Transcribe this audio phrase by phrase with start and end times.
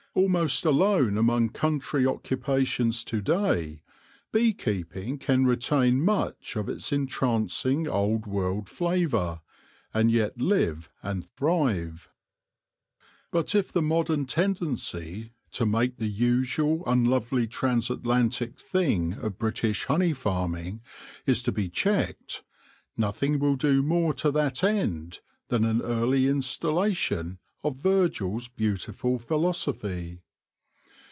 [0.13, 3.81] Almost alone among country occupations to day,
[4.33, 8.25] bee keeping can retain much of its entrancing old THE ANCIENTS AND THE HONEY BEE
[8.25, 8.67] 3 world
[9.13, 9.41] flavour,
[9.93, 12.09] and yet live and thrive.
[13.31, 19.85] But if the modern tendency to make the usual unlovely trans atlantic thing of British
[19.85, 20.81] honey farming
[21.25, 22.43] is to be checked,
[22.97, 30.19] nothing will do more to that end than an early instillation of Virgil's beautiful philosophy.